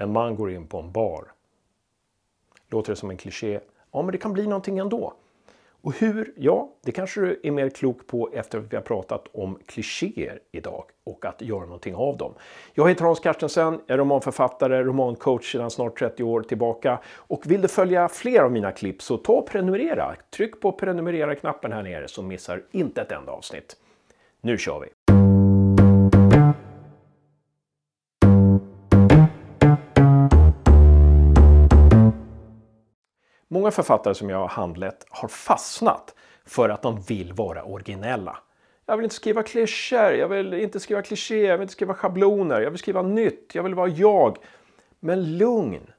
En 0.00 0.12
man 0.12 0.36
går 0.36 0.50
in 0.50 0.66
på 0.66 0.78
en 0.78 0.92
bar. 0.92 1.32
Låter 2.68 2.92
det 2.92 2.96
som 2.96 3.10
en 3.10 3.16
kliché? 3.16 3.60
Ja, 3.92 4.02
men 4.02 4.12
det 4.12 4.18
kan 4.18 4.32
bli 4.32 4.46
någonting 4.46 4.78
ändå. 4.78 5.14
Och 5.80 5.92
hur? 5.92 6.32
Ja, 6.36 6.72
det 6.82 6.92
kanske 6.92 7.20
du 7.20 7.40
är 7.42 7.50
mer 7.50 7.68
klok 7.68 8.06
på 8.06 8.30
efter 8.32 8.58
att 8.58 8.72
vi 8.72 8.76
har 8.76 8.82
pratat 8.82 9.26
om 9.32 9.58
klichéer 9.66 10.40
idag 10.52 10.84
och 11.04 11.24
att 11.24 11.42
göra 11.42 11.64
någonting 11.64 11.94
av 11.94 12.16
dem. 12.16 12.34
Jag 12.74 12.88
heter 12.88 13.04
Hans 13.04 13.20
Carstensen, 13.20 13.80
jag 13.86 13.94
är 13.94 13.98
romanförfattare, 13.98 14.82
romancoach 14.82 15.52
sedan 15.52 15.70
snart 15.70 15.98
30 15.98 16.22
år 16.22 16.42
tillbaka. 16.42 16.98
Och 17.08 17.50
vill 17.50 17.60
du 17.62 17.68
följa 17.68 18.08
fler 18.08 18.42
av 18.42 18.52
mina 18.52 18.72
klipp 18.72 19.02
så 19.02 19.16
ta 19.16 19.32
och 19.32 19.46
prenumerera. 19.46 20.16
Tryck 20.30 20.60
på 20.60 20.72
prenumerera-knappen 20.72 21.72
här 21.72 21.82
nere 21.82 22.08
så 22.08 22.22
missar 22.22 22.62
inte 22.70 23.02
ett 23.02 23.12
enda 23.12 23.32
avsnitt. 23.32 23.76
Nu 24.40 24.58
kör 24.58 24.80
vi! 24.80 24.97
Många 33.58 33.70
författare 33.70 34.14
som 34.14 34.30
jag 34.30 34.38
har 34.38 34.48
handlett 34.48 35.06
har 35.10 35.28
fastnat 35.28 36.14
för 36.46 36.68
att 36.68 36.82
de 36.82 37.00
vill 37.00 37.32
vara 37.32 37.64
originella. 37.64 38.38
Jag 38.86 38.96
vill 38.96 39.04
inte 39.04 39.16
skriva 39.16 39.42
klyschor, 39.42 40.10
jag 40.12 40.28
vill 40.28 40.54
inte 40.54 40.80
skriva 40.80 41.02
klichéer, 41.02 41.48
jag 41.48 41.58
vill 41.58 41.62
inte 41.62 41.72
skriva 41.72 41.94
schabloner, 41.94 42.60
jag 42.60 42.70
vill 42.70 42.78
skriva 42.78 43.02
nytt, 43.02 43.50
jag 43.54 43.62
vill 43.62 43.74
vara 43.74 43.88
jag. 43.88 44.36
Men 45.00 45.38
lugn! 45.38 45.90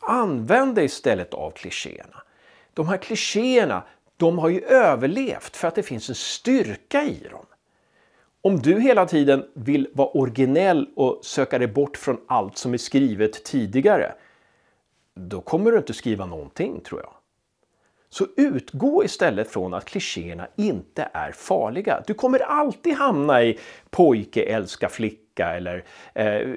Använd 0.00 0.74
dig 0.74 0.84
istället 0.84 1.34
av 1.34 1.50
klichéerna. 1.50 2.22
De 2.74 2.88
här 2.88 2.96
klichéerna, 2.96 3.82
de 4.16 4.38
har 4.38 4.48
ju 4.48 4.60
överlevt 4.60 5.56
för 5.56 5.68
att 5.68 5.74
det 5.74 5.82
finns 5.82 6.08
en 6.08 6.14
styrka 6.14 7.02
i 7.02 7.28
dem. 7.30 7.46
Om 8.42 8.58
du 8.58 8.80
hela 8.80 9.06
tiden 9.06 9.44
vill 9.54 9.88
vara 9.92 10.08
originell 10.08 10.88
och 10.96 11.20
söka 11.22 11.58
dig 11.58 11.68
bort 11.68 11.96
från 11.96 12.20
allt 12.26 12.58
som 12.58 12.74
är 12.74 12.78
skrivet 12.78 13.44
tidigare, 13.44 14.14
då 15.16 15.40
kommer 15.40 15.72
du 15.72 15.78
inte 15.78 15.94
skriva 15.94 16.26
någonting 16.26 16.80
tror 16.80 17.00
jag. 17.00 17.12
Så 18.08 18.26
utgå 18.36 19.04
istället 19.04 19.50
från 19.50 19.74
att 19.74 19.84
klichéerna 19.84 20.48
inte 20.56 21.08
är 21.12 21.32
farliga. 21.32 22.02
Du 22.06 22.14
kommer 22.14 22.38
alltid 22.38 22.94
hamna 22.94 23.42
i 23.42 23.58
pojke 23.90 24.42
älskar 24.42 24.88
flicka 24.88 25.56
eller 25.56 25.84
eh, 26.14 26.48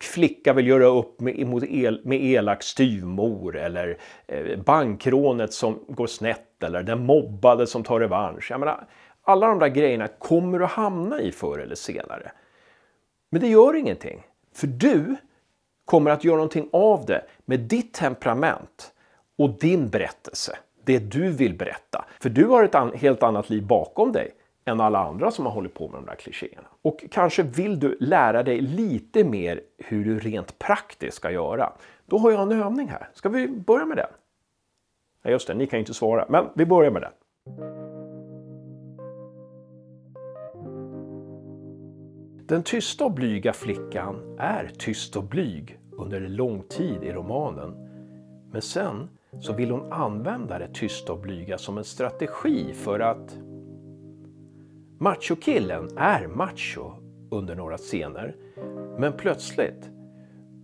flicka 0.00 0.52
vill 0.52 0.66
göra 0.66 0.84
upp 0.84 1.20
med, 1.20 1.64
el, 1.68 2.00
med 2.04 2.24
elak 2.24 2.62
styvmor 2.62 3.56
eller 3.56 3.98
eh, 4.26 4.58
bankrånet 4.58 5.52
som 5.52 5.84
går 5.88 6.06
snett 6.06 6.62
eller 6.62 6.82
den 6.82 7.06
mobbade 7.06 7.66
som 7.66 7.82
tar 7.82 8.00
revansch. 8.00 8.50
Jag 8.50 8.60
menar, 8.60 8.86
alla 9.22 9.46
de 9.46 9.58
där 9.58 9.68
grejerna 9.68 10.08
kommer 10.08 10.58
du 10.58 10.64
hamna 10.64 11.20
i 11.20 11.32
förr 11.32 11.58
eller 11.58 11.74
senare. 11.74 12.32
Men 13.30 13.40
det 13.40 13.48
gör 13.48 13.76
ingenting. 13.76 14.22
För 14.54 14.66
du 14.66 15.16
kommer 15.84 16.10
att 16.10 16.24
göra 16.24 16.36
någonting 16.36 16.68
av 16.72 17.04
det 17.06 17.24
med 17.44 17.60
ditt 17.60 17.94
temperament 17.94 18.92
och 19.38 19.50
din 19.50 19.88
berättelse. 19.88 20.58
Det 20.84 20.98
du 20.98 21.30
vill 21.30 21.58
berätta. 21.58 22.04
För 22.20 22.30
du 22.30 22.44
har 22.44 22.64
ett 22.64 23.00
helt 23.00 23.22
annat 23.22 23.50
liv 23.50 23.66
bakom 23.66 24.12
dig 24.12 24.30
än 24.64 24.80
alla 24.80 24.98
andra 24.98 25.30
som 25.30 25.46
har 25.46 25.52
hållit 25.52 25.74
på 25.74 25.88
med 25.88 26.00
de 26.00 26.06
där 26.06 26.14
klichéerna. 26.14 26.68
Och 26.82 27.04
kanske 27.10 27.42
vill 27.42 27.80
du 27.80 27.96
lära 28.00 28.42
dig 28.42 28.60
lite 28.60 29.24
mer 29.24 29.60
hur 29.78 30.04
du 30.04 30.18
rent 30.18 30.58
praktiskt 30.58 31.16
ska 31.16 31.30
göra. 31.30 31.72
Då 32.06 32.18
har 32.18 32.30
jag 32.30 32.42
en 32.42 32.62
övning 32.62 32.88
här. 32.88 33.08
Ska 33.14 33.28
vi 33.28 33.48
börja 33.48 33.86
med 33.86 33.96
den? 33.96 34.10
Nej, 35.22 35.32
just 35.32 35.46
det, 35.46 35.54
ni 35.54 35.66
kan 35.66 35.78
ju 35.78 35.80
inte 35.80 35.94
svara, 35.94 36.26
men 36.28 36.48
vi 36.54 36.66
börjar 36.66 36.90
med 36.90 37.02
den. 37.02 37.91
Den 42.52 42.62
tysta 42.62 43.04
och 43.04 43.12
blyga 43.12 43.52
flickan 43.52 44.36
är 44.38 44.70
tyst 44.78 45.16
och 45.16 45.24
blyg 45.24 45.78
under 45.92 46.20
lång 46.20 46.62
tid 46.62 47.02
i 47.02 47.12
romanen. 47.12 47.74
Men 48.50 48.62
sen 48.62 49.08
så 49.40 49.52
vill 49.52 49.70
hon 49.70 49.92
använda 49.92 50.58
det 50.58 50.68
tysta 50.74 51.12
och 51.12 51.20
blyga 51.20 51.58
som 51.58 51.78
en 51.78 51.84
strategi 51.84 52.72
för 52.74 53.00
att 53.00 53.38
Machokillen 54.98 55.88
är 55.96 56.26
macho 56.26 56.92
under 57.30 57.54
några 57.54 57.76
scener. 57.76 58.36
Men 58.98 59.12
plötsligt 59.12 59.90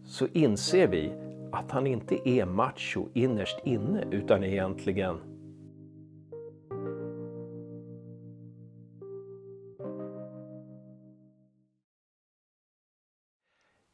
så 0.05 0.27
inser 0.33 0.89
vi 0.89 1.13
att 1.53 1.71
han 1.71 1.87
inte 1.87 2.29
är 2.29 2.47
macho 2.47 3.09
innerst 3.15 3.59
inne 3.65 4.05
utan 4.11 4.45
egentligen 4.45 5.17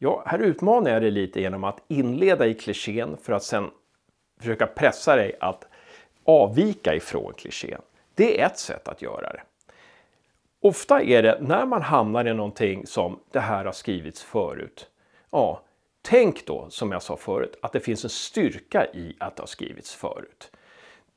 Ja, 0.04 0.22
här 0.26 0.38
utmanar 0.38 0.90
jag 0.90 1.02
dig 1.02 1.10
lite 1.10 1.40
genom 1.40 1.64
att 1.64 1.82
inleda 1.88 2.46
i 2.46 2.54
klichén 2.54 3.16
för 3.22 3.32
att 3.32 3.42
sen 3.42 3.70
försöka 4.38 4.66
pressa 4.66 5.16
dig 5.16 5.36
att 5.40 5.64
avvika 6.24 6.94
ifrån 6.94 7.32
klichén. 7.34 7.80
Det 8.14 8.40
är 8.40 8.46
ett 8.46 8.58
sätt 8.58 8.88
att 8.88 9.02
göra 9.02 9.32
det. 9.32 9.42
Ofta 10.60 11.02
är 11.02 11.22
det 11.22 11.38
när 11.40 11.66
man 11.66 11.82
hamnar 11.82 12.24
i 12.28 12.34
någonting 12.34 12.86
som 12.86 13.20
det 13.30 13.40
här 13.40 13.64
har 13.64 13.72
skrivits 13.72 14.22
förut. 14.22 14.90
Ja, 15.30 15.62
tänk 16.02 16.46
då, 16.46 16.66
som 16.70 16.92
jag 16.92 17.02
sa 17.02 17.16
förut, 17.16 17.58
att 17.62 17.72
det 17.72 17.80
finns 17.80 18.04
en 18.04 18.10
styrka 18.10 18.86
i 18.94 19.16
att 19.20 19.36
det 19.36 19.42
har 19.42 19.46
skrivits 19.46 19.94
förut. 19.94 20.50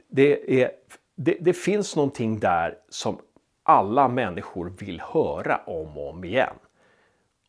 Det, 0.08 0.62
är, 0.62 0.72
det, 1.16 1.38
det 1.40 1.54
finns 1.54 1.96
någonting 1.96 2.40
där 2.40 2.78
som 2.90 3.18
alla 3.64 4.08
människor 4.08 4.74
vill 4.80 5.02
höra 5.02 5.58
om 5.66 5.98
och 5.98 6.09
om 6.09 6.24
igen. 6.24 6.56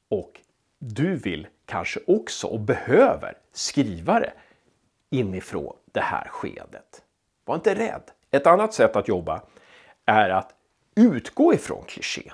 Och 0.09 0.41
du 0.79 1.17
vill 1.17 1.47
kanske 1.67 2.01
också 2.07 2.47
och 2.47 2.61
behöver 2.61 3.39
skriva 3.53 4.21
det 4.21 4.33
inifrån 5.11 5.77
det 5.93 6.01
här 6.01 6.29
skedet. 6.29 7.03
Var 7.45 7.55
inte 7.55 7.75
rädd. 7.75 8.03
Ett 8.31 8.47
annat 8.47 8.75
sätt 8.75 8.97
att 8.97 9.09
jobba 9.09 9.43
är 10.05 10.31
att 10.31 10.55
utgå 10.95 11.55
ifrån 11.55 11.85
klichén. 11.85 12.33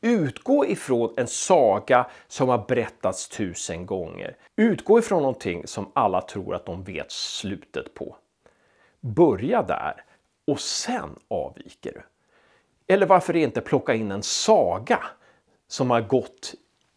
Utgå 0.00 0.66
ifrån 0.66 1.14
en 1.16 1.26
saga 1.26 2.06
som 2.28 2.48
har 2.48 2.64
berättats 2.68 3.28
tusen 3.28 3.86
gånger. 3.86 4.36
Utgå 4.56 4.98
ifrån 4.98 5.22
någonting 5.22 5.66
som 5.66 5.90
alla 5.94 6.20
tror 6.20 6.54
att 6.54 6.66
de 6.66 6.84
vet 6.84 7.10
slutet 7.12 7.94
på. 7.94 8.16
Börja 9.00 9.62
där 9.62 10.04
och 10.46 10.60
sen 10.60 11.18
avviker 11.28 11.92
du. 11.92 12.02
Eller 12.94 13.06
varför 13.06 13.36
inte 13.36 13.60
plocka 13.60 13.94
in 13.94 14.10
en 14.10 14.22
saga 14.22 15.04
som 15.68 15.90
har 15.90 16.00
gått 16.00 16.54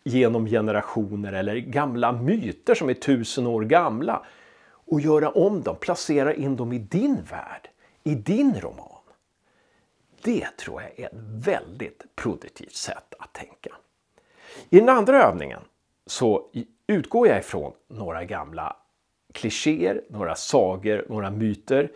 genom 0.09 0.45
generationer 0.45 1.33
eller 1.33 1.55
gamla 1.55 2.11
myter 2.11 2.75
som 2.75 2.89
är 2.89 2.93
tusen 2.93 3.47
år 3.47 3.61
gamla 3.61 4.25
och 4.69 5.01
göra 5.01 5.29
om 5.29 5.61
dem, 5.61 5.75
placera 5.79 6.33
in 6.33 6.55
dem 6.55 6.73
i 6.73 6.77
din 6.77 7.17
värld, 7.29 7.69
i 8.03 8.15
din 8.15 8.59
roman. 8.59 8.85
Det 10.21 10.57
tror 10.57 10.81
jag 10.81 10.99
är 10.99 11.05
ett 11.05 11.45
väldigt 11.45 12.15
produktivt 12.15 12.75
sätt 12.75 13.13
att 13.19 13.33
tänka. 13.33 13.69
I 14.69 14.79
den 14.79 14.89
andra 14.89 15.23
övningen 15.23 15.61
så 16.05 16.51
utgår 16.87 17.27
jag 17.27 17.39
ifrån 17.39 17.73
några 17.87 18.25
gamla 18.25 18.75
klichéer, 19.33 20.01
några 20.09 20.35
sagor, 20.35 21.05
några 21.09 21.31
myter. 21.31 21.91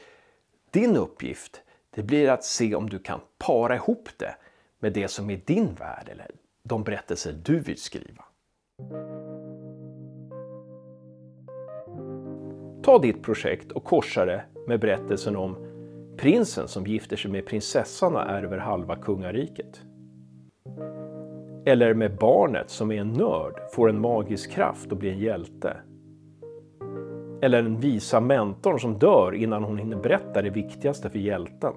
Din 0.71 0.97
uppgift 0.97 1.61
det 1.89 2.03
blir 2.03 2.29
att 2.29 2.43
se 2.43 2.75
om 2.75 2.89
du 2.89 2.99
kan 2.99 3.19
para 3.37 3.75
ihop 3.75 4.09
det 4.17 4.35
med 4.79 4.93
det 4.93 5.07
som 5.07 5.29
är 5.29 5.41
din 5.45 5.73
värld 5.73 6.09
eller 6.11 6.31
de 6.69 6.83
berättelser 6.83 7.33
du 7.43 7.59
vill 7.59 7.77
skriva. 7.77 8.25
Ta 12.83 12.99
ditt 12.99 13.23
projekt 13.23 13.71
och 13.71 13.83
korsa 13.83 14.25
det 14.25 14.43
med 14.67 14.79
berättelsen 14.79 15.35
om 15.35 15.55
prinsen 16.17 16.67
som 16.67 16.85
gifter 16.87 17.15
sig 17.15 17.31
med 17.31 17.45
prinsessan 17.45 18.15
och 18.15 18.21
ärver 18.21 18.57
halva 18.57 18.95
kungariket. 18.95 19.81
Eller 21.65 21.93
med 21.93 22.17
barnet 22.17 22.69
som 22.69 22.91
är 22.91 23.01
en 23.01 23.13
nörd, 23.13 23.53
får 23.71 23.89
en 23.89 24.01
magisk 24.01 24.51
kraft 24.51 24.91
och 24.91 24.97
blir 24.97 25.11
en 25.11 25.19
hjälte. 25.19 25.77
Eller 27.41 27.63
den 27.63 27.79
visa 27.79 28.19
mentorn 28.19 28.79
som 28.79 28.99
dör 28.99 29.35
innan 29.35 29.63
hon 29.63 29.77
hinner 29.77 29.97
berätta 29.97 30.41
det 30.41 30.49
viktigaste 30.49 31.09
för 31.09 31.19
hjälten. 31.19 31.73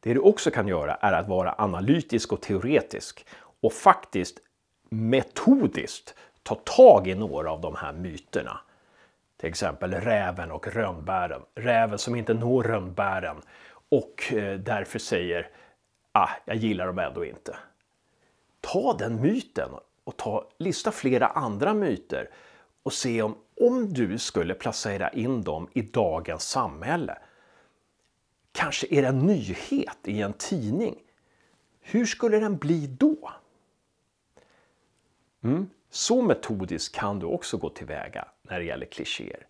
Det 0.00 0.14
du 0.14 0.20
också 0.20 0.50
kan 0.50 0.68
göra 0.68 0.94
är 0.94 1.12
att 1.12 1.28
vara 1.28 1.54
analytisk 1.58 2.32
och 2.32 2.40
teoretisk 2.40 3.26
och 3.60 3.72
faktiskt 3.72 4.38
metodiskt 4.88 6.14
ta 6.42 6.54
tag 6.54 7.08
i 7.08 7.14
några 7.14 7.50
av 7.52 7.60
de 7.60 7.76
här 7.76 7.92
myterna. 7.92 8.60
Till 9.36 9.48
exempel 9.48 9.94
räven 9.94 10.50
och 10.50 10.66
rönnbären. 10.66 11.42
Räven 11.54 11.98
som 11.98 12.16
inte 12.16 12.34
når 12.34 12.62
rönnbären 12.62 13.36
och 13.88 14.32
eh, 14.32 14.58
därför 14.58 14.98
säger 14.98 15.48
ah, 16.12 16.28
jag 16.44 16.56
gillar 16.56 16.86
dem 16.86 16.98
ändå 16.98 17.24
inte. 17.24 17.56
Ta 18.60 18.96
den 18.98 19.20
myten 19.20 19.68
och 20.04 20.16
ta, 20.16 20.48
lista 20.58 20.92
flera 20.92 21.26
andra 21.26 21.74
myter 21.74 22.30
och 22.82 22.92
se 22.92 23.22
om, 23.22 23.36
om 23.60 23.92
du 23.92 24.18
skulle 24.18 24.54
placera 24.54 25.08
in 25.08 25.42
dem 25.42 25.68
i 25.72 25.82
dagens 25.82 26.48
samhälle. 26.48 27.18
Kanske 28.52 28.86
är 28.90 29.02
det 29.02 29.08
en 29.08 29.18
nyhet 29.18 29.98
i 30.04 30.22
en 30.22 30.32
tidning. 30.32 30.96
Hur 31.80 32.06
skulle 32.06 32.38
den 32.38 32.56
bli 32.56 32.86
då? 32.86 33.30
Mm. 35.44 35.70
Så 35.90 36.22
metodiskt 36.22 36.94
kan 36.94 37.18
du 37.18 37.26
också 37.26 37.56
gå 37.56 37.70
tillväga 37.70 38.28
när 38.42 38.58
det 38.58 38.64
gäller 38.64 38.86
klichéer. 38.86 39.46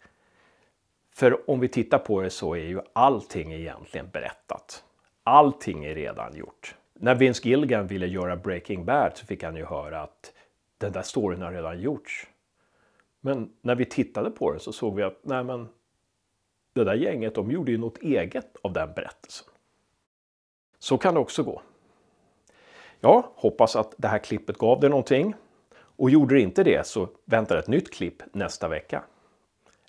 För 1.14 1.50
om 1.50 1.61
vi 1.61 1.69
tittar 1.69 1.99
på 1.99 2.20
det 2.20 2.31
så 2.31 2.55
är 2.55 2.64
ju 2.64 2.81
allting 2.93 3.52
egentligen 3.52 4.08
berättat. 4.12 4.85
Allting 5.23 5.85
är 5.85 5.94
redan 5.94 6.37
gjort. 6.37 6.76
När 6.94 7.14
Vince 7.14 7.49
Gilligan 7.49 7.87
ville 7.87 8.06
göra 8.06 8.37
Breaking 8.37 8.85
Bad 8.85 9.12
så 9.14 9.26
fick 9.26 9.43
han 9.43 9.56
ju 9.56 9.64
höra 9.64 10.03
att 10.03 10.32
den 10.79 10.93
där 10.93 11.03
storyn 11.03 11.43
har 11.43 11.53
redan 11.53 11.81
gjorts. 11.81 12.26
Men 13.20 13.53
när 13.62 13.75
vi 13.75 13.85
tittade 13.85 14.31
på 14.31 14.53
det 14.53 14.61
så 14.61 14.73
såg 14.73 14.96
vi 14.96 15.03
att 15.03 15.19
nej 15.23 15.44
men, 15.44 15.69
det 16.72 16.84
där 16.84 16.94
gänget 16.94 17.34
de 17.34 17.50
gjorde 17.50 17.72
ju 17.72 17.78
något 17.78 17.99
eget 17.99 18.56
av 18.62 18.72
den 18.72 18.93
berättelsen. 18.93 19.46
Så 20.78 20.99
kan 20.99 21.14
det 21.14 21.20
också 21.20 21.43
gå. 21.43 21.62
Jag 23.00 23.25
hoppas 23.34 23.76
att 23.76 23.94
det 23.96 24.08
här 24.08 24.19
klippet 24.19 24.58
gav 24.58 24.81
dig 24.81 24.90
någonting. 24.90 25.34
Och 25.72 26.11
gjorde 26.11 26.34
det 26.34 26.40
inte 26.40 26.64
det 26.64 26.87
så 26.87 27.08
väntar 27.25 27.56
ett 27.56 27.69
nytt 27.69 27.94
klipp 27.94 28.22
nästa 28.32 28.69
vecka. 28.69 29.05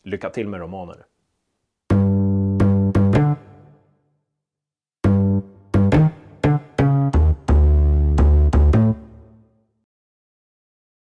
Lycka 0.01 0.29
till 0.29 0.47
med 0.47 0.59
romaner! 0.59 1.05